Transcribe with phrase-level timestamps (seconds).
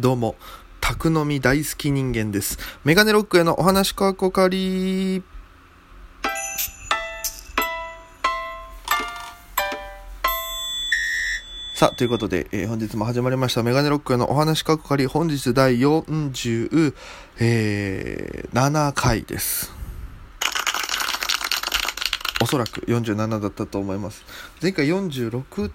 [0.00, 0.34] どうも、
[0.80, 2.58] 宅飲み大好き人間です。
[2.84, 5.22] メガネロックへのお話かこかり。
[11.74, 16.94] さあ、ということで、えー本日も始まりました、メガネロックへのお話かこかり、本日第47、
[17.38, 19.70] えー回です。
[22.40, 24.24] おそらく47だったと思います。
[24.62, 25.70] 前回46、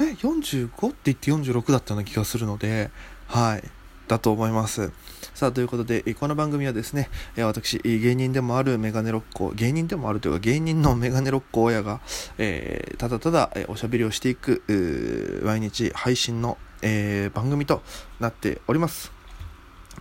[0.00, 2.90] え、45って言って46だったような気がするので、
[3.26, 3.64] はい。
[4.06, 4.90] だと思います。
[5.34, 12.00] さあ、ということで、この番組はですね、私、芸人でもあるメガネロッコ、芸人でもあるというか、芸人の メガネロッコ親が、
[12.38, 17.82] えーただただ、おしゃべりをしていく、毎日配信の、えー番組と
[18.18, 19.17] なっております。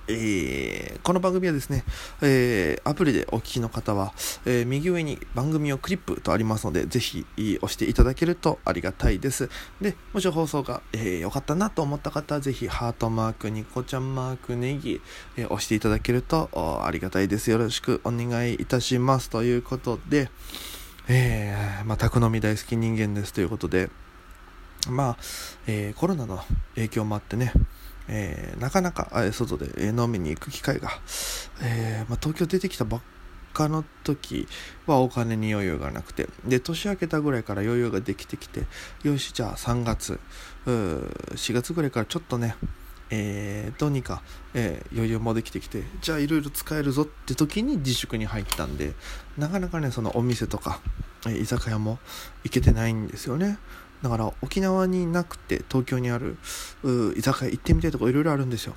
[0.09, 1.85] えーこの番組はですね、
[2.21, 4.13] えーアプリでお聞きの方は、
[4.45, 9.49] えー右上に番組をクリップとありますので、ぜひ押していただけるとありがたいです。
[9.81, 15.01] で、もし放送が良、えーかったなと思った方は、ぜひハートマーク、ニコちゃんマーク、ネギ、
[15.37, 17.49] えー押していただけるとありがたいです。
[17.51, 19.29] よろしくお願いいたします。
[19.29, 20.29] ということで、
[21.07, 23.89] えーまあ、宅飲み大好き人間ですということで、
[24.89, 25.17] まあ、
[25.67, 26.43] えーコロナの
[26.76, 27.54] 影響もあってね、
[28.08, 30.90] えーなかなか外で飲みに行く機会が、
[31.62, 33.02] えーまあ、東京出てきたばっ
[33.54, 34.48] かの時
[34.86, 38.66] はお金に余裕がなくてで年明けたぐらいから余裕ができてきて
[39.04, 40.20] よしじゃあ3月
[40.66, 42.55] う4月ぐらいからちょっとね
[43.10, 44.22] えーどうにか、
[44.54, 48.94] えー余裕もできてきてじゃあいろいろ使えるぞって時に自粛に入ったんで
[49.38, 50.80] なかなかねそのお店とか、
[51.26, 52.00] 居酒屋も
[52.44, 53.58] 行けてないんですよね。
[54.01, 56.37] だから沖縄になくて東京にある
[57.15, 58.76] 居酒屋行ってみたいとこいろいろあるんですよ。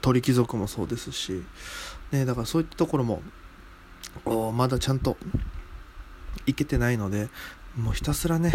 [0.00, 1.42] 鳥貴族もそうですし、
[2.10, 3.22] ね、だからそういったところも
[4.52, 5.16] まだちゃんと
[6.46, 7.28] 行けてないので
[7.76, 8.52] もうひたすらね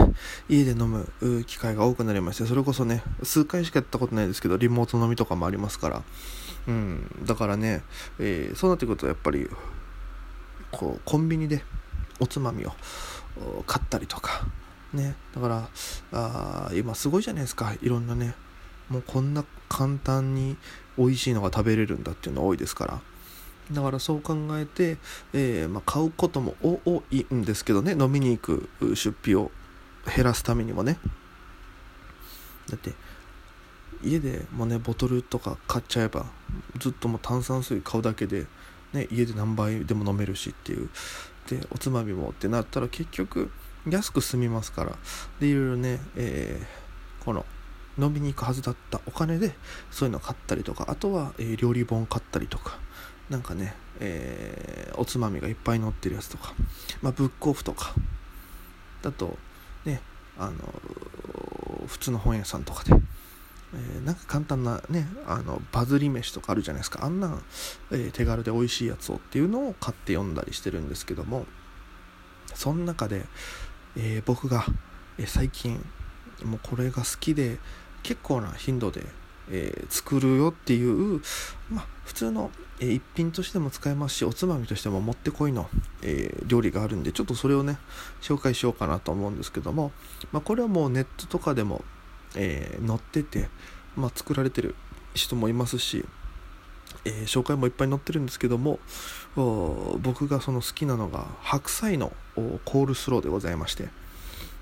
[0.49, 1.07] 家で飲む
[1.45, 6.03] 機会が多くなりましてそれこそね数回しかやったことないですけどリモート飲みとかもありますから。
[6.67, 7.81] うんだからね、
[8.19, 9.49] えーそうなってくるとやっぱり
[10.71, 11.63] こうコンビニで
[12.19, 12.71] おつまみを
[13.65, 14.45] 買ったりとか
[14.93, 15.15] ね。
[15.33, 15.69] だから
[16.11, 17.73] あ今すごいじゃないですか。
[17.81, 18.35] いろんなね
[18.89, 20.57] もうこんな簡単に
[20.97, 23.01] 美味しいのが食べれるんだっていうの多いですから。
[23.71, 24.97] だからそう考えて、
[25.33, 27.95] えーまあ、買うことも多いんですけどね。
[27.97, 29.49] 飲みに行く出費を
[30.13, 30.97] 減らすためにもね。
[32.69, 32.93] だって
[34.03, 36.25] 家でもねボトルとか買っちゃえば
[36.79, 38.47] ずっともう炭酸水買うだけで、
[38.93, 40.89] ね、家で何杯でも飲めるしっていう。
[41.49, 43.51] でおつまみもってなったら結局
[43.87, 44.95] 安く済みますから。
[45.39, 46.81] でいろいろね、えー
[47.23, 47.45] この
[47.99, 49.53] 飲みに行くはずだったお金で
[49.91, 52.79] そういうの買ったりとかあとは、えー料理本買ったりとか
[53.29, 56.53] なんかね、えーおつまみがいっぱい載ってるやつとか、
[57.01, 57.93] まあ、ブックオフとか
[59.03, 59.37] だと
[59.85, 60.01] ね
[60.39, 60.57] あの
[61.87, 62.95] 普通の本屋さんとかで、
[63.75, 67.05] えーなんか簡単なねあのバズり飯とかあるじゃないですか。
[67.05, 67.37] あんな、
[67.91, 71.45] えー手軽で美味しいやつをっていうのを買って読んだりしてるんですけども
[72.53, 73.25] その中で、
[73.95, 74.65] えー僕が、
[75.17, 75.83] え最近
[76.43, 77.57] もうこれが好きで
[78.03, 79.05] 結構な頻度で、
[79.49, 81.21] えー作るよっていう、
[81.69, 85.69] ま、普通の、えー一品としても使えますしおつまみとしてももってこいの、
[86.01, 87.77] えー料理があるんでちょっとそれをね
[88.21, 89.91] 紹介しようかなと思うんですけども、
[90.31, 91.83] ま、これはもうネットとかでも、
[92.35, 93.49] え載ってて、
[93.95, 94.75] ま、作られてる
[95.13, 96.05] 人もいますし、
[97.05, 98.79] えー紹介もいっぱい載ってるんですけども
[100.01, 102.13] 僕がその好きなのが白菜の
[102.65, 103.89] コールスローでございまして。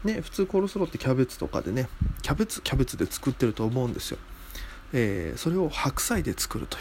[0.04, 1.90] ね、普通コールスローってキャベツとかでね
[2.22, 4.18] キャベツキャベツで作ってると思うんですよ、
[4.94, 6.78] えーそれを白菜で作ると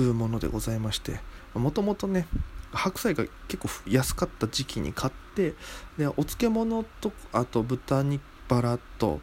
[0.00, 1.20] いうものでございまして。
[1.54, 2.26] もともとね
[2.72, 5.54] 白菜が結構安かった時期に買って
[5.96, 9.20] でお漬物とあと豚肉バラと、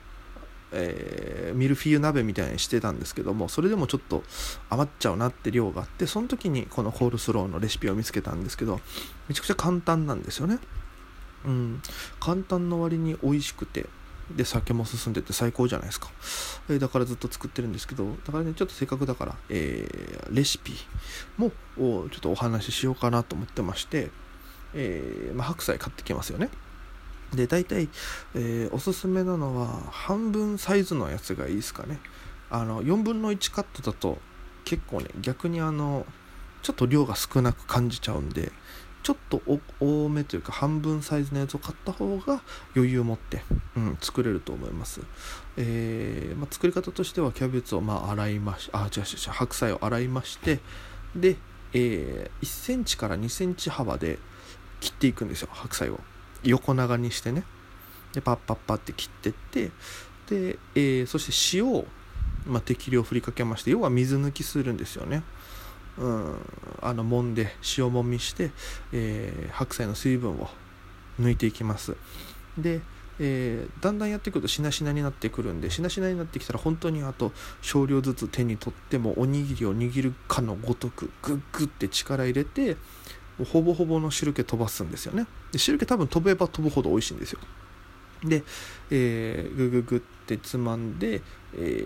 [0.72, 4.24] えーミルフィーユ鍋みたいにしてたんですけどもそれでもちょっと
[4.70, 8.80] 余っちゃうなって量があってその時にこのコールスローのレシピを見つけたんですけど
[9.28, 10.60] めちゃくちゃ簡単なんですよね。
[11.44, 11.81] うん、
[12.20, 13.88] 簡単の割に美味しくて
[14.36, 16.10] で酒も進んでて最高じゃないですか、
[16.70, 20.74] えーだからずっと作ってるんですけどだからねちょっとせっかくだから、えーレシピ
[21.38, 24.12] もおちょっとお話ししようかなと思ってまして、
[24.74, 26.50] えまあ、白菜買ってきますよね。
[27.33, 27.89] で大体、
[28.36, 32.00] えーおすすめなのは半分サイズのやつがいいですかね。
[32.50, 34.18] あの4分の1カットだと
[34.66, 36.06] 結構ね逆にあの
[36.62, 38.51] ちょっと量が少なく感じちゃうんで
[39.04, 39.42] ちょっと
[39.80, 42.44] 多めというか半分サイズのやつを買った方が
[42.75, 43.42] 余裕を持って、
[43.75, 45.01] うん、作れると思います、
[45.57, 50.60] えーまあ、作り方としてはキャベツをまあ洗いましあ違う違う違う白菜を洗いまして
[51.16, 51.38] で、
[51.74, 54.19] えー1センチから2センチ幅で
[54.80, 56.00] 切っていくんですよ白菜を。
[56.44, 57.44] 横長にしてね
[58.14, 59.72] でパッパッパって切ってって
[60.30, 61.86] で、えーそして塩を
[62.48, 65.24] まあ、適量振りかけまして要は水抜きするんですよね。
[65.98, 68.52] うん、んで塩もみして、
[68.94, 70.50] えー、白菜の水分を
[71.20, 71.96] 抜いていきます
[72.58, 72.80] で、
[73.20, 82.78] えー、だんだんやってくるとしなしなになってくるんでしなしなになってきたら本当にあと少量ずつ手に取ってもおにぎりを握るかのごとくグッグって力入れて
[83.45, 85.28] ほぼほぼの汁気飛ばすんですよね。
[85.51, 87.39] で汁気多分飛べば飛ぶほど美味しいんですよ。
[88.24, 88.44] で、
[88.92, 91.22] えー、グググってつまんで、
[91.56, 91.86] え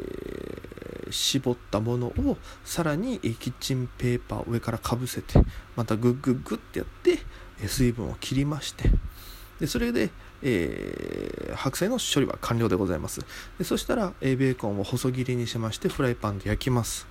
[1.08, 5.40] ー、絞ったものをさらにキッチンペーパー上からかぶせて
[5.76, 7.20] またグッググってやって
[7.68, 8.92] 水分を切りまして
[9.60, 10.10] でそれで、
[10.42, 13.22] えー、白菜の処理は完了でございます。
[13.58, 17.08] でそしたら、え、ベーコンを細切りにしましてフライパンで焼きます。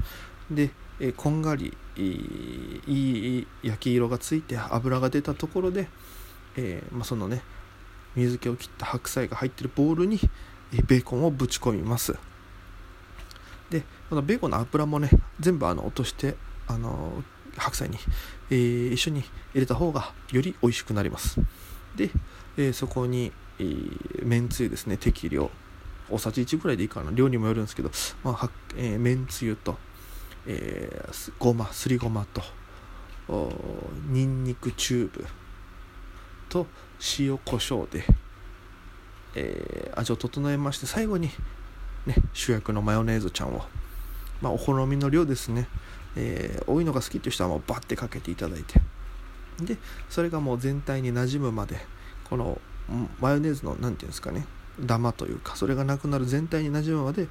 [0.50, 0.70] で、
[1.00, 5.88] え、こんがりいい焼き色がついて油が出たところで、
[6.56, 7.42] えまあ、そのね
[8.14, 10.18] 水気を切った白菜が入ってるボウルに
[10.86, 12.16] ベーコンをぶち込みます。
[13.70, 15.10] でこのベーコンの油もね
[15.40, 16.36] 全部あの落として
[16.66, 17.24] あの
[17.56, 17.98] 白菜に、
[18.50, 21.40] えー、一緒に入れた方がより美味しくなります。
[21.96, 22.10] で、
[22.56, 25.50] えー、そこに、えー、めんつゆですね適量。
[26.10, 27.10] 大さじ1ぐらいでいいかな。
[27.12, 27.90] 量にもよるんですけど、
[28.22, 29.78] まあはえー、めんつゆと、
[30.46, 32.42] えー、ごますりごまと
[34.08, 35.26] にんにくチューブ
[36.48, 36.66] と
[37.18, 38.04] 塩コショウで、
[39.34, 41.30] えー、味を整えまして最後に、
[42.06, 43.64] ね、主役のマヨネーズちゃんを、
[44.42, 45.68] まあ、お好みの量ですね、
[46.16, 48.80] えー、多いのが好きっていう人はもうバッてかけていただいて。
[49.60, 49.76] で
[50.10, 51.76] それがもう全体になじむまで
[52.28, 52.60] この
[53.20, 54.46] マヨネーズの何て言うんですかね
[54.80, 57.28] ダマというかそれがなくなる全体になじむまで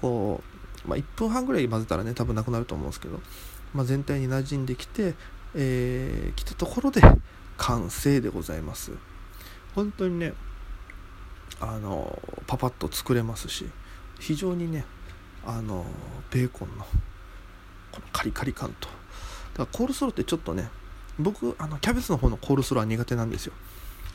[0.00, 3.20] こう、まあ、1分半ぐらい混ぜたらね多分なくなると思うんですけど、
[3.72, 5.14] まあ、全体になじんできて、
[5.54, 7.00] えー、来たところで
[7.56, 8.92] 完成でございます。
[9.74, 10.34] 本当にね
[11.60, 13.66] あのパパッと作れますし
[14.18, 14.84] 非常にね
[15.46, 15.84] あの
[16.30, 16.84] ベーコンの
[17.92, 18.88] このカリカリ感と。
[18.88, 20.68] だからコールスローってちょっとね
[21.18, 23.52] 僕あのキャベツの方のコールスローは苦手なんですよ。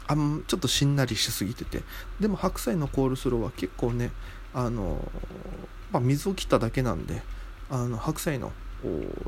[0.08, 0.16] あ
[0.48, 1.84] ちょっとしんなりしすぎてて。
[2.20, 4.12] でも白菜のコールスローは結構ね
[4.54, 5.10] あの、
[5.92, 7.22] まあ、水を切っただけなんで
[7.70, 8.52] あの白菜の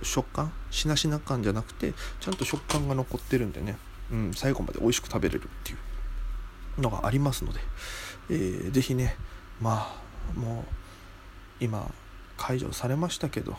[0.04, 3.78] 食感しなしな感じゃなくてちゃんと食感が残ってるんでね
[4.12, 5.76] うん、最後まで美味しく食べれるってい
[6.78, 7.60] うのがありますので、
[8.30, 9.16] えー、ぜひね
[9.62, 9.88] ま
[10.36, 10.66] あも
[11.60, 11.90] う今
[12.38, 13.56] 解除されましたけど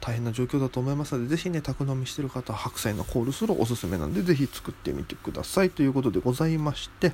[0.00, 7.12] 大変な状況だと思いますので、ぜひね、宅飲みしてる方は白菜のコールスローおすすめなんで、ぜひ作ってみてくださいということでございまして、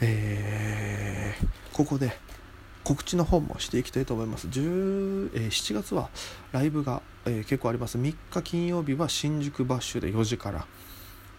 [0.00, 2.12] えー、ここで
[2.84, 4.48] 告知の方もしていきたいと思います。
[4.48, 6.08] 10えー、7月は
[6.52, 7.98] ライブが、えー、結構あります。
[7.98, 10.66] 3日金曜日は新宿バッシュで4時から、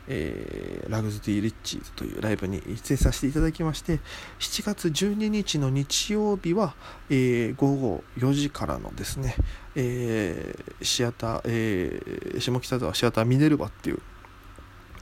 [0.08, 4.00] えー、ラグズティー・リッチーズというライブに出演させていただきまして
[4.40, 6.76] 7月12日の日曜日は、
[7.10, 9.36] え、午後4時からのですね、
[9.76, 14.02] え、シアター、えー、下北沢シアターミネルバっていう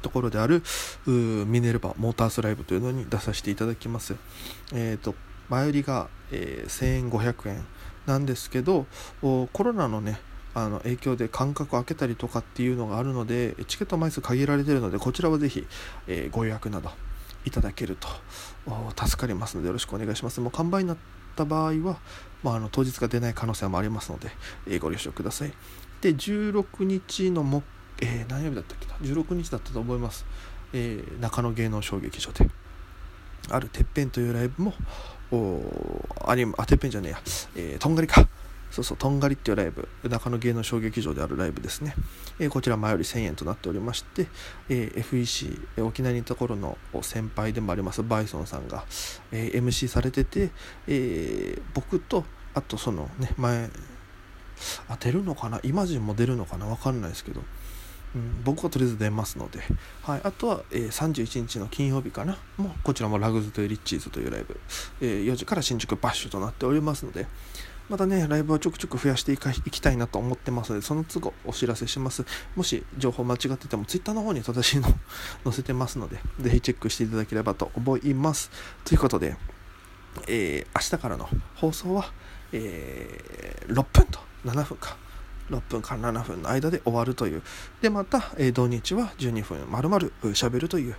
[0.01, 0.63] ところである
[1.05, 4.15] ミネルバモータースライブというのに出させていただきます。
[4.73, 5.15] えーと、
[5.49, 7.65] 前売りが、えー、1500円
[8.05, 8.85] なんですけど
[9.21, 10.19] コロナのね
[10.53, 15.67] あの影響で間隔を空けたりとかっていうのがあるのでチケット枚数限られているのでこちらはぜひ、
[16.07, 16.89] えー、ご予約など
[17.45, 18.07] いただけると
[19.05, 20.97] 助かりますのでよろしくお願いしますもう完売になっ
[21.35, 21.99] た場合は、
[22.43, 24.31] まあ、あの当日が出ない可能性もありますので、
[24.67, 25.53] えー、ご了承ください
[26.01, 27.63] で16日のも、
[28.01, 30.25] えー、何曜日だったっけな？16日だったと思います、
[30.73, 32.49] えー、中野芸能小劇場で。
[33.49, 34.73] あるてっぺんというライブも
[35.31, 37.19] おありあてっぺんじゃねえや、
[37.55, 38.27] えー、とんがりか。
[38.69, 41.95] そうそう、とんがりっていうライブ、中野芸能小劇場であるライブですね。
[42.37, 44.27] えー、こちら前より1000円となっておりまして、
[44.67, 48.83] えー、FEC、沖縄にいた頃の先輩でもありますバイソンさんが、
[49.31, 50.51] え、MC されてて、
[50.87, 53.69] え僕と、あとそのね、前、
[54.89, 55.61] あ、出るのかな？
[55.63, 56.65] イマジンも出るのかな？
[56.65, 57.41] わかんないですけど、
[58.15, 59.59] うん、僕はとりあえず出ますので、
[60.03, 64.59] はい、あとは、えー、31日の金曜日かなもうこちらもラグズというリッチーズというライブ、
[65.01, 67.27] えー、4時から新宿バッシュとなっておりますので、
[67.89, 72.25] またね、ライブはちょくちょく増やしていきたいなと思ってますので、その都度お知らせします。
[72.55, 74.89] もし情報間違ってても、Twitter の方に正しいの
[75.45, 78.51] 載せてますので、ぜひチェックしていただければと思います。
[78.83, 79.37] ということで、
[80.27, 82.11] えー、明日からの放送は、
[82.51, 84.97] えー、6分と7分か。
[85.49, 87.41] 6分から7分の間で終わるという。
[87.81, 90.95] で、また、えー、土日は12分丸々喋るという、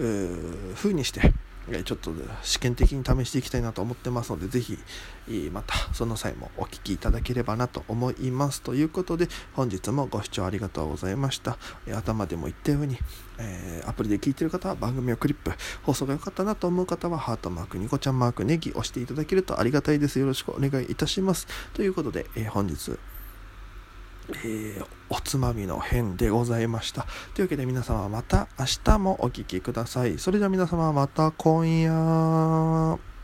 [0.00, 1.32] う風にして、
[1.70, 2.12] えちょっと
[2.42, 4.78] 試験的に試していきたいなと思ってますので、ぜひ、
[5.52, 8.62] またその際もお聴きいただければなと思います。
[8.62, 11.58] ということで、本日もご視聴ありがとうございました。
[11.86, 12.98] え頭でも言ったように、
[13.38, 15.52] えー、アプリで聞いてる方は番組をクリップ、
[15.82, 20.18] 放送が良かったなと思う方はハートマーク、ニコちゃんマーク、ネギ押していただけるとありがたいです。
[20.18, 21.46] よろしくお願いいたします。
[21.74, 22.98] ということで、えー、本日、
[24.30, 27.06] えー、おつまみの編でございました。
[27.34, 30.18] というわけで皆様また明日もお聴きください。
[30.18, 33.17] それでは皆様また今夜。